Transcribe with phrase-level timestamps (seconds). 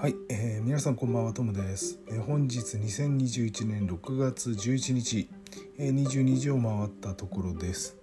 [0.00, 5.28] はい、えー、皆さんこんばんはトムです、えー本日2021年6月11日、
[5.76, 7.96] えー、22時を回ったところです。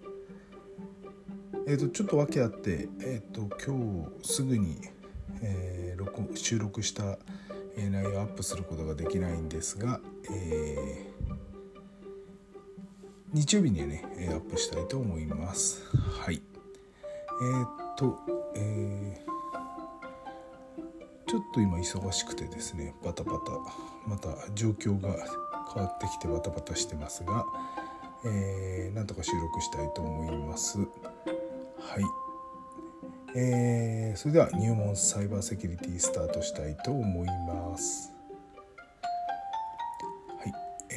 [1.65, 4.81] えっ、とちょっと訳あってえっ、と今日すぐに、
[5.42, 7.17] えー録収録した、
[7.78, 11.35] え内容をアップすることができないんですが、えー
[13.31, 15.81] 日曜日にはねえアップしたいと思います。
[15.96, 16.35] はい。
[16.35, 18.34] えっ、と
[21.55, 23.39] と今忙しくてですねバタバタ。
[24.05, 25.15] また状況が
[25.73, 27.45] 変わってきてバタバタしてますが、
[28.25, 30.79] えーなんとか収録したいと思います。
[30.79, 30.87] はい。
[33.37, 38.14] えーそれでは入門サイバーセキュリティスタートしたいと思います。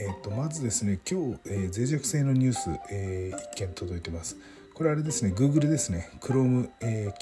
[0.00, 4.36] えー、とまずですね今日、えー脆弱性のニュース、えー一件届いてます。
[4.74, 7.12] これあれですね Google ですね Chrome、えー、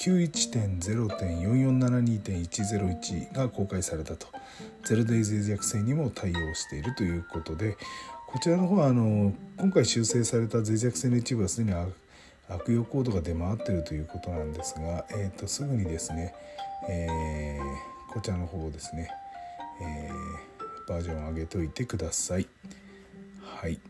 [0.90, 4.26] 91.0.4472.101が公開されたと。
[4.84, 7.76] ゼロデイ脆弱性にも対応しているということで
[8.28, 11.76] こちらの方はあの今回修正された脆弱性の一部はすでに
[12.48, 16.34] 悪用コードが出回っているということなんですが、えー、とすぐにですね、
[16.88, 17.62] えー
[18.12, 19.10] こちらの方をですね、
[19.82, 20.55] えー
[20.86, 22.46] バージョン上げておいてください。
[23.42, 23.80] はい。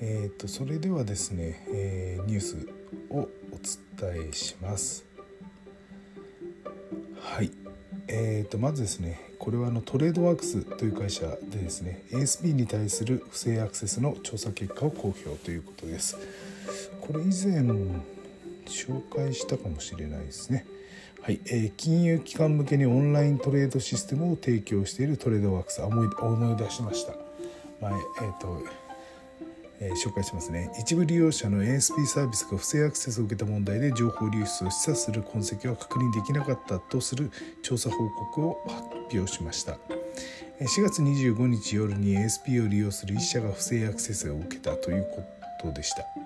[0.00, 2.68] えー、とそれではですね、えーニュース
[3.10, 3.28] をお
[4.00, 5.04] 伝えします。
[7.20, 7.50] はい。
[8.06, 16.16] えー、とまずですねこれはあのトレードワークスという会社でですね ASP に対する不正アクセスの調査結果を公表ということです。
[17.00, 17.62] これ以前
[18.66, 20.66] 紹介したかもしれないですね。
[21.24, 27.14] はい、えー金融機関向けにオンライントレードシステムを提供しているトレードワークス思い思い出しました。
[27.80, 28.00] 前えっ、
[28.38, 28.62] と、
[29.80, 30.70] えー紹介しますね。
[30.78, 37.30] 一部利用者の ASP サービスが不正アクセスを受けた問題で情報流出を示唆する痕跡は確認できなかったとする
[37.62, 38.82] 調査報告を発
[39.16, 39.78] 表しました。
[40.60, 45.24] 4月25日夜に ASP を利用する1社が不正アクセスを受けたというこ
[45.62, 46.23] とでした。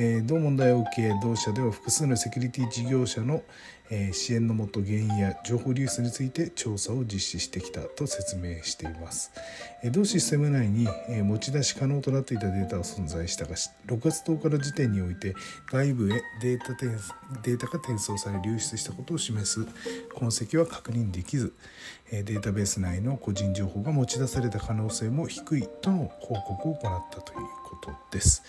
[0.00, 3.42] え同問題を受け同社では複数のセキュリティ事業者の、
[3.90, 9.32] え支援のもと原因や情報流出について調査を実施してきたと説明しています、
[9.82, 15.34] え同システム内に、え持ち出し可能となっていたデータが存在したが6月10日の時点において
[15.72, 16.86] 外部へデータ転
[17.42, 19.66] データが転送され流出したことを示す
[20.14, 21.54] 痕跡は確認できず
[22.10, 28.42] えデータベース内の個人情報が持ち出された可能性も低いとの報告を行ったということです。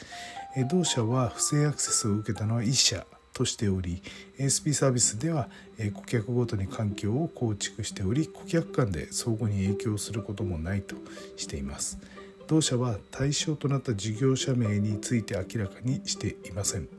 [0.68, 4.02] 同社は不正アクセスを受けたのは1社としており
[4.40, 5.48] ASP サービスでは
[5.94, 10.96] 顧客ごとに環境を構築しており顧客間で相互に影響することもないと
[11.38, 12.00] しています
[12.48, 16.90] 同社は対象となった事業者名について明らかにしていません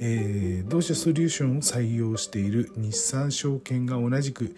[0.00, 4.54] えー同社ソリューションを採用している日産証券が同じく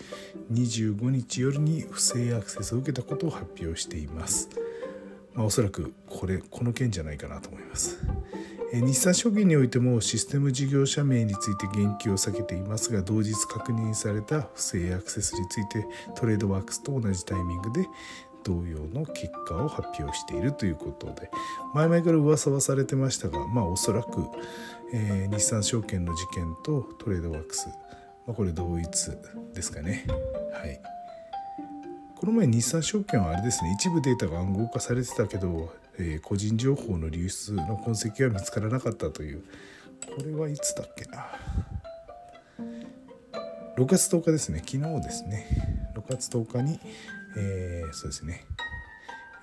[0.52, 4.50] 25日夜に不正アクセスを受けたことを発表しています。
[5.34, 7.98] まあ、おそらくこれこの件じゃないかなと思います。
[8.74, 17.86] え日産証券においてもシステム事業者名について言及を避けていますが同日確認された不正アクセスについてトレードワークスと同じタイミングで
[18.44, 21.30] 同様の結果を発表しているということで
[21.74, 24.24] 前々から噂はされてましたがまあおそらく、
[24.94, 27.68] えー日産証券の事件とトレードワークス、
[28.26, 29.10] まあ、これ同一
[29.54, 30.06] ですかね
[30.52, 30.80] はい
[32.22, 39.42] この前日産証券はあれですね一部データが暗号化されてたけど、えー個人情報の流出の痕跡は見つからなかったという。
[40.06, 41.26] これはいつだっけな。
[43.76, 44.62] 6月10日ですね。
[44.64, 45.92] 昨日ですね。
[45.96, 46.78] 6月10日に、
[47.36, 48.44] えーそうですね、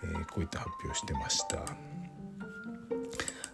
[0.01, 1.65] えーこういった発表してました。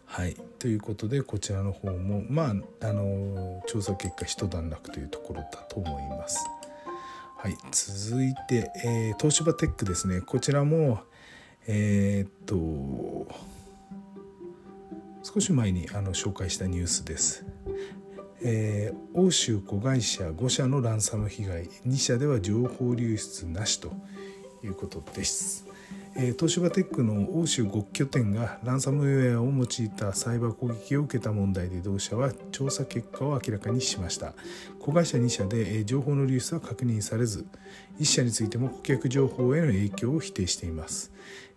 [0.05, 0.35] はい。
[0.59, 6.45] ということでこちらの方もまああの調査結果一段落というところだと思います。
[7.37, 10.21] はい続いて、えー東芝テックですね。
[10.21, 10.99] こちらも
[11.67, 13.27] えーっと
[15.23, 17.45] 少し前にあの紹介したニュースです。
[18.41, 21.63] えー欧州子会社5社のランサム被害。
[21.85, 23.91] 2社では情報流出なしと
[24.65, 25.65] いうことです、
[26.15, 34.33] え東芝テックの欧州5拠点がランサムウェアを用いたサイバー攻撃を受けた問題で同社は調査結果を明らかにしました。
[34.79, 37.45] 子会社2社で、え情報の流出は確認されず
[37.99, 41.11] 1社についても顧客情報への影響を否定しています。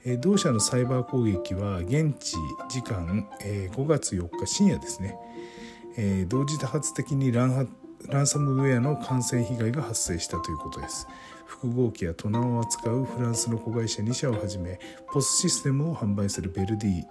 [0.04, 2.36] え同社のサイバー攻撃は現地
[2.68, 5.16] 時間、え5月4日深夜ですね。
[5.96, 7.66] え同時多発的にランハ
[8.06, 11.06] ランサムウェアの感染被害が発生したということです。
[11.46, 14.78] 複合機やトナを扱うフランスの子会社2社をはじめ
[15.12, 17.04] POS システムを販売するベルディ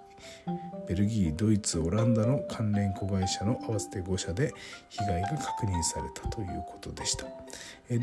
[0.87, 4.53] ベルギードイツオランダの関連子会社の合わせて5社で
[4.89, 7.25] 被害が確認されたということでした。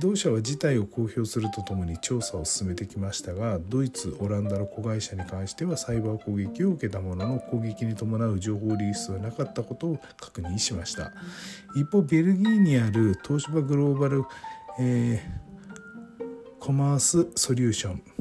[0.01, 11.13] 同社は事態を公表するとともに調査を進めてきましたがドイツオランダの子会社に関してはサイバー攻撃を受けたものの攻撃に伴う情報流出はなかったことを確認しました。
[11.77, 14.25] 一方ベルギーにある東芝グローバル、
[14.81, 18.14] えー、コマースソリューション。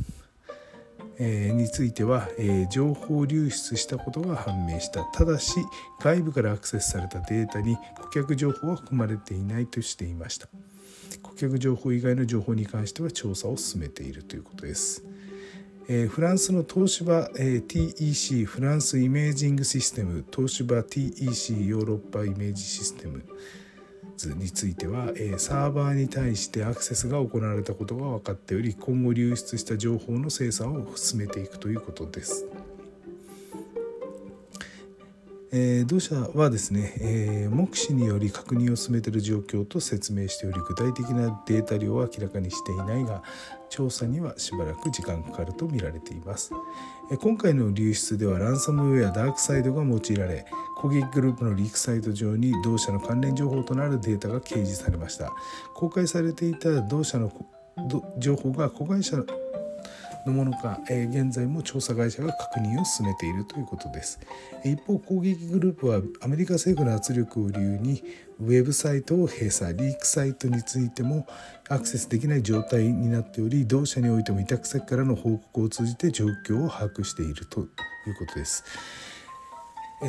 [1.19, 5.04] えについては、え情報流出したことが判明した。
[5.06, 5.56] ただし
[6.01, 10.48] 外部からアクセスされたデータに顧客情報は含まれていないとしていました。
[11.21, 15.04] 顧客情報以外の情報に関しては調査を進めているということです、
[15.88, 23.24] えフランスの東芝、え TEC フランスイメージングシステム東芝 TEC ヨーロッパイメージシステム。
[24.18, 32.45] ズについては、えサーバーに対してアクセスが行われたことが分かっており今後流出した情報の精査を進めていくということです。
[35.55, 43.21] えー、同社はですね、えー、目視により確認を進めている状況と説明しており具体的なデータ量は明らかにしていないが
[43.69, 46.53] 調査にはしばらく時間かかると見られています、
[47.11, 50.47] えー、今回の流出ではランサムウェアダークサイドが用いられ
[50.77, 55.31] 攻撃グループのリークサイト上に同社の関連情報となるデータが掲示されました。
[55.75, 57.31] 公開されていた同社の
[58.17, 59.25] 情報が子会社の
[60.25, 64.19] のものか、え現在も調査会社が確認を進めているということです。
[64.63, 68.03] 一方攻撃グループはアメリカ政府の圧力を理由に
[68.39, 71.27] ウェブサイトを閉鎖リークサイトについても
[71.69, 77.67] アクセスできない状態になっており同社においても委託先からの報告を通じて状況を把握しているという
[78.17, 78.63] ことです。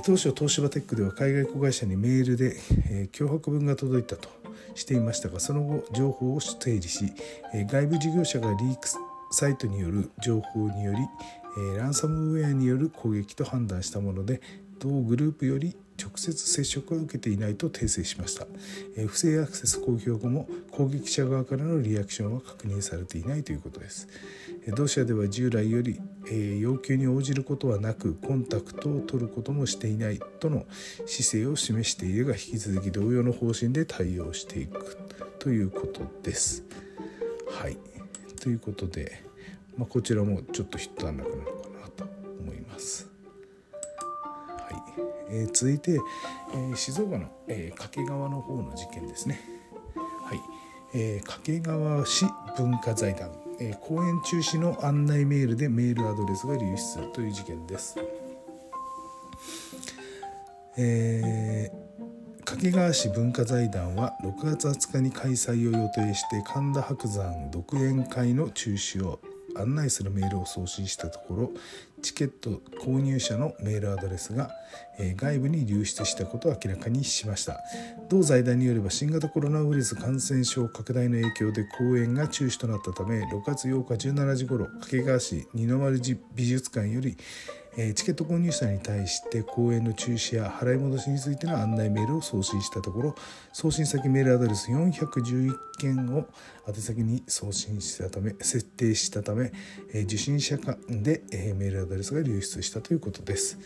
[0.02, 2.56] 当初東芝テックでは海外子会社にメールで、
[2.90, 4.28] え脅迫文が届いたと
[4.74, 7.12] していましたがその後情報を整理し、
[7.54, 8.88] え外部事業者がリーク
[9.34, 10.98] サイトによる情報により、
[11.74, 14.40] えランサムウェアによる攻撃と判断したもので
[14.78, 18.46] 同グループより直接接触を受けていないと訂正しました、
[18.96, 24.08] え不正アクセス公表後も攻撃者側からのリアクションは確認されていないということです、
[24.66, 26.00] え同社では従来より、
[26.30, 30.64] え要求に応じることはなくコンタクトを取ることもしていないとの
[31.06, 34.96] 姿勢を示しているが引き続き同様の方針で対応していく
[35.38, 36.64] ということです。
[37.50, 37.93] はい。
[38.44, 39.22] ということで、
[39.78, 42.04] まあ、こちらもちょっと一段落なのかなと
[42.40, 43.10] 思います。
[44.28, 49.40] はいえー、続いて、えー、静岡の、えー、掛川の方の事件ですね。
[49.96, 50.40] はい
[50.94, 52.26] えー、掛川市
[52.58, 57.96] 文化財団、えー、公演中止の案内メールでメールアドレスが流出するという事件です。
[60.76, 61.83] えー
[62.64, 69.20] 掛川市文化財団は6月20日に開催を予定して神田伯山独演会の中止を
[69.54, 71.50] 案内するメールを送信したところ
[72.00, 74.50] チケット購入者のメールアドレスが、
[74.98, 77.60] え外部に流出したことを明らかにしました。
[78.10, 85.98] 同財団によれば新型コロナウイルス感染症拡大の影響で公演が中止となったため6月8日17時ごろ掛川市二の丸
[86.34, 87.16] 美術館より
[87.94, 93.14] チケット購入者に対して公演の中止や払い戻しについての案内メールを送信したところ
[93.52, 96.26] 送信先メールアドレス411件を
[96.68, 99.52] 宛先に送信したため設定したため、
[100.04, 101.22] 受信者間で、
[101.56, 103.58] メールアドレスが流出したということです。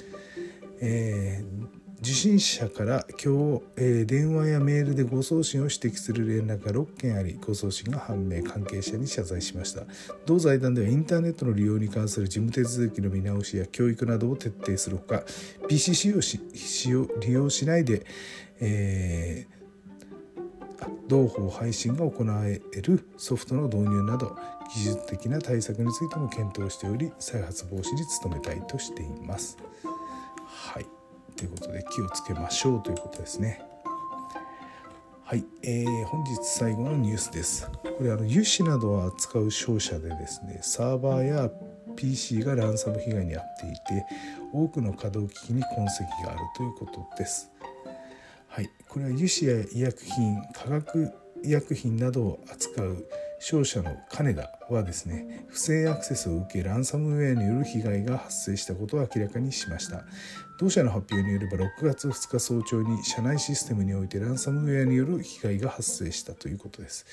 [0.81, 9.82] えー受信者から今日、えー、電話やメールで誤送信を指摘する連絡が6件あり誤送信が判明関係者に謝罪しました
[10.24, 15.24] 同財団ではインターネットの利用に関する事務手続きの見直しや教育などを徹底するほか
[15.69, 18.06] PCC をし使用利用しないで、
[18.60, 24.36] えー、同法配信が行えるソフトの導入など
[24.72, 29.58] 技術的な対策についても検討しており再発防止に努めたいとしています。
[31.38, 33.62] ということで気をつけましょうということですね。
[35.24, 37.70] はい、えー、本日最後のニュースです。
[37.82, 41.50] これあの油脂などを扱う商社でですねサーバーや
[41.96, 44.06] PC がランサム被害に遭っていて
[44.52, 47.50] 多くの稼働機器に痕跡があるということです。
[48.48, 51.12] はい、これは油脂や医薬品化学
[51.44, 53.06] 医薬品などを扱う
[53.40, 60.04] 商社の金田はですね不正アクセスを受けランサムウェアによる被害が発生したことを明らかにしました。
[60.58, 67.06] 同社の発表によれば6月2日早朝に社内システムにおいてランサムウェアによる被害が発生したということです。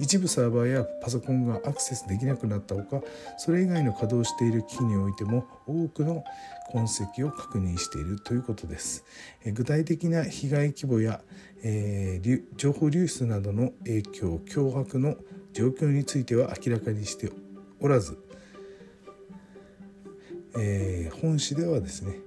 [0.00, 3.00] 一部サーバーやパソコンがアクセスできなくなったほか
[3.36, 6.24] それ以外の稼働している機器においても多くの
[6.72, 9.04] 痕跡を確認しているということです。
[9.44, 11.20] 具体的な被害規模や、
[11.62, 15.14] えー、情報流出などの影響脅迫の
[15.58, 17.32] 状況については明らかにして
[17.80, 18.16] おらず、
[20.56, 22.20] えー、本市ではですね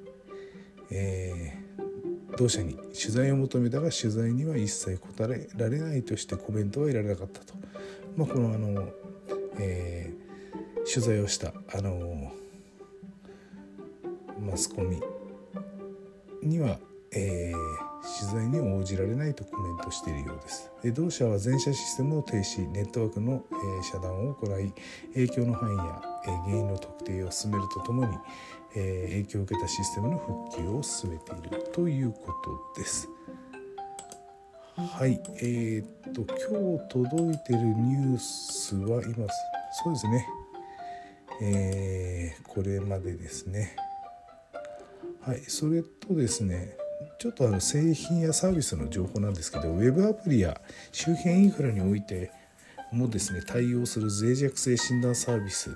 [0.94, 7.54] えー、同社に取材を求めたが取材には一切答えられないとしてコメントは得られなかったと、
[8.18, 8.90] まあ、このあの、
[9.58, 12.34] えー、取材をしたあの
[14.46, 15.02] マスコミ
[16.44, 16.80] には、
[17.14, 20.72] えー、取材に応じられないとコメントしているようです。
[20.93, 23.43] 同社は全社システムを停止ネットワークの、
[23.84, 24.74] 遮断を行い
[25.13, 28.17] 影響の範囲や、原因の特定を進めるとともに、
[28.74, 32.34] 影響を受けたシステムの復旧を進めているというこ
[32.75, 33.08] とです。
[34.75, 39.27] はい、えー、っと今日届いてるニュースは今
[39.84, 40.27] そうですね、
[41.41, 43.75] えー、これまでですね。
[45.22, 46.75] はい、それとですね
[47.22, 50.60] ちょっとあの製品やサービスの情報なんですけどウェブアプリや
[50.92, 52.32] 周辺インフラにおいて
[52.92, 55.75] もですね対応する脆弱性診断サービス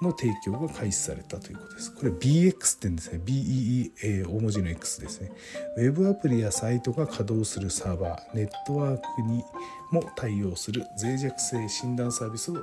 [0.00, 1.94] の提供が開始されたということです。
[1.94, 3.20] これ BX って言うんですね。
[3.22, 5.30] BEE、大文字の X ですね。
[5.76, 9.44] ウェブアプリやサイトが稼働するサーバー、ネットワークに
[9.90, 12.56] も対応する脆弱性診断サービスを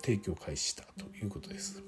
[0.00, 1.82] 提供開始したということです。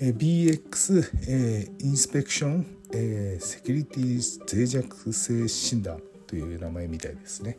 [0.00, 7.58] BX、え、インスペクション、えー、セキュリティ脆弱性診断という名前みたいですね。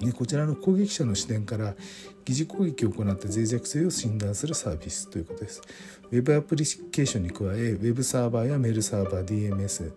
[0.00, 1.76] でこちらの攻撃者の視点から
[2.24, 5.62] 疑似攻撃を行って脆弱性を診断するサービスということです。
[6.10, 9.92] ウェブアプリケーションに加え、ウェブサーバーやメールサーバー、DMS、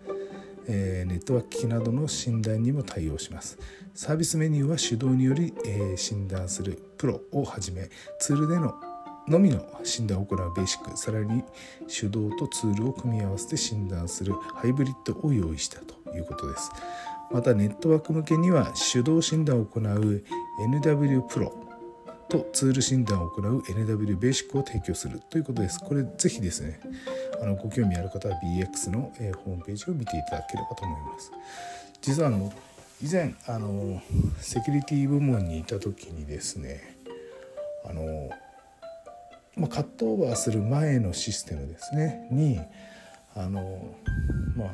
[0.67, 3.57] えー、ネットワーク機器などの診断にも対応します。
[3.93, 8.75] サービスメニューは手動により、えー、診断するプロをはじめ、ツールでの
[9.27, 10.97] のみの診断を行うベーシック。
[10.97, 11.43] さらに
[11.87, 14.33] 手動とツールを組み合わせて診断する。
[14.33, 16.71] ハイブリッドを用意したということです。
[17.31, 20.23] またネットワーク向けには手動診断を行う
[20.59, 21.53] NW プロ
[22.29, 25.79] とツール診断を行う NW ベーシックを提供するということです。
[25.79, 26.79] これぜひですね
[27.41, 29.11] あのご興味ある方は BX の、
[29.43, 31.31] ホームページを見ていただければと思います。
[32.01, 32.53] 実はあの
[33.01, 34.01] 以前あの
[34.39, 36.94] セキュリティ部門にいた時にですね
[39.55, 42.27] まあ、カットオーバーする前のシステムですね。
[42.31, 42.59] に
[43.35, 43.95] あの
[44.55, 44.69] まあ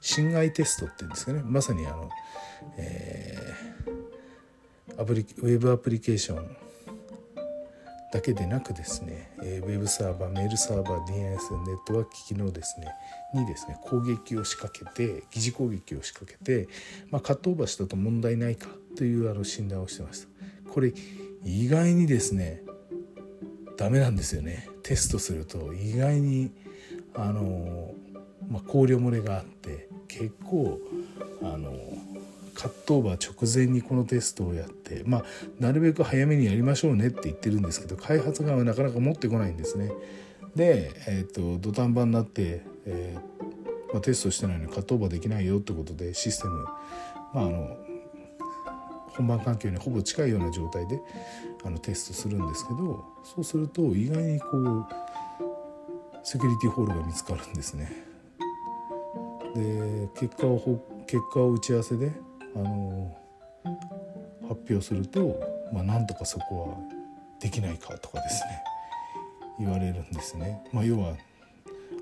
[0.00, 1.42] 侵害テストっていうんですかね。
[1.44, 2.10] まさにあの、
[2.78, 6.56] えー、アプリウェブアプリケーション
[8.12, 11.38] だけでなくですね、えー、ウェブサーバーメールサーバー DNS ネッ
[11.86, 12.88] トワーク機器のですね
[13.34, 16.68] にですね攻撃を仕掛けて疑似攻撃を仕掛けて、
[17.10, 20.28] まあ、カットオーバーしたと問題ないかというあの診断をしてました。
[20.72, 20.92] これ
[21.44, 22.62] 意外にですね
[23.80, 26.50] ダメなんですよねテストすると意外に
[27.14, 27.94] あの、
[28.50, 30.78] まあ、考慮漏れがあって結構
[31.42, 31.72] あの
[32.54, 35.24] カットオーバー直前にこのテストをやってまあ
[35.58, 39.90] なるべく早めにやりましょうねって言ってるんですけど開発側はなかなか持ってこないんですね。
[40.54, 46.72] で、えーと、土壇場になって、えー、まあ、テストしてないのにカットオーバーできないよってことでシステム、ま
[47.34, 47.78] あ、あの
[49.16, 51.00] 本番環境にほぼ近いような状態で
[51.64, 54.86] あのテストするんですけどそうすると意外にこう
[56.22, 57.90] セキュリティホールが見つかるんですね。
[59.54, 62.12] で結果を結果を打ち合わせで
[62.54, 63.16] あの
[64.48, 65.40] 発表すると、
[65.72, 66.98] まあ、なんとかそこは
[67.40, 68.62] できないかとかですね
[69.58, 70.62] 言われるんですね。
[70.72, 71.14] まあ、要は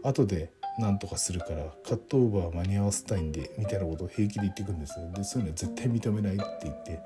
[0.02, 7.00] 後でなんとかするからカットオーバー間に合わせたいんでみたいなことを平気で言っていくんですでそういうのは絶対認めないって言って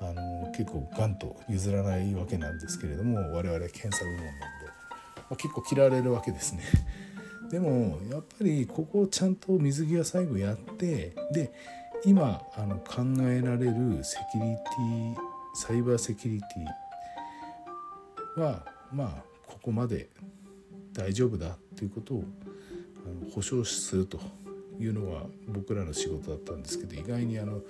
[0.00, 4.38] あの結構ガンと譲らないわけなんですけれども我々検査部門なんで、
[5.16, 6.62] まあ、結構嫌われるわけですね。
[7.50, 11.52] でもやっぱりここをちゃんと水際最後やってで
[12.04, 15.16] 今あの考えられるセキュリティ
[15.54, 20.08] サイバーセキュリティはまあここまで
[20.92, 22.24] 大丈夫だっていうことを
[23.34, 24.20] 保証すると
[24.78, 27.60] いうのが僕らの仕事だったんですけど意外にあの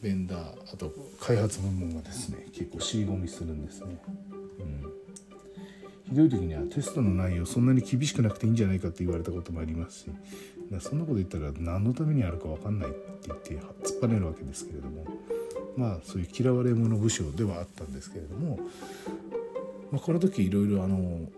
[0.00, 4.02] ベンダーあと開発部門がですね結構尻込みするんですね。
[4.60, 4.92] うん
[6.12, 10.10] ひどい時にはテストの内容そんなに厳しくなくていいんじゃないかって言われたこともありますし
[10.80, 15.06] そんなこと言ったら何のためにやるか分かんないって言って突っぱねるわけですけれども
[15.76, 18.58] まあそういう嫌われ者武将ではあったんですけれども、
[19.90, 21.28] まあ、この時いろいろあの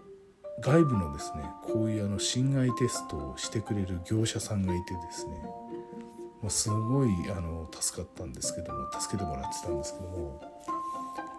[0.61, 5.32] 外部のですねこういうあの侵害テストをしてくれる業者さんがいてですね、
[6.42, 10.40] ま、すごいあの助かったんですけども助けてもらってたんですけども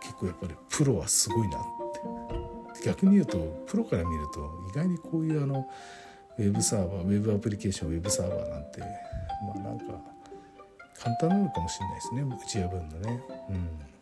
[0.02, 1.62] 結構やっぱりプロはすごいなっ
[2.74, 5.68] て逆に言うとプロから見ると意外にこういうあの
[6.38, 9.86] ウェブサーバーウェブアプリケーションウェブサーバーなんてまあなんか
[11.00, 13.24] 簡単なのかもしれないですね打ち破るのね。
[13.50, 13.95] うん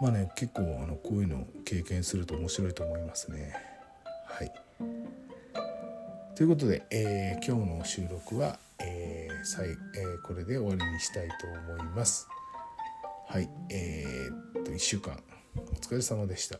[0.00, 3.54] まあね結構あのこういうのを経験すると面白いと思いますね。
[4.26, 4.52] はい
[6.34, 9.76] ということで、えー、今日の収録は、えーさいえー
[10.22, 12.28] これで終わりにしたいと思います。
[13.26, 15.22] はい、えーっと1週間
[15.56, 16.58] お疲れ様でした。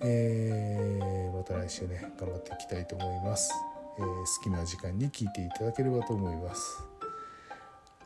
[0.00, 3.52] えーまた来週ね頑張っていきたいと思います、
[3.98, 6.82] えー好きな時間に聞いていただければと思います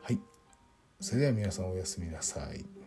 [0.01, 0.19] はい
[0.99, 2.80] それでは皆さんおやすみなさい